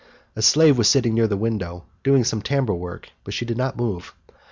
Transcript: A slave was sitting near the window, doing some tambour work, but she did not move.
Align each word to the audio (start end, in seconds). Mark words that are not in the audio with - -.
A 0.35 0.41
slave 0.41 0.79
was 0.79 0.89
sitting 0.89 1.13
near 1.13 1.27
the 1.27 1.37
window, 1.37 1.83
doing 2.03 2.23
some 2.23 2.41
tambour 2.41 2.75
work, 2.75 3.11
but 3.23 3.35
she 3.35 3.45
did 3.45 3.55
not 3.55 3.77
move. 3.77 4.15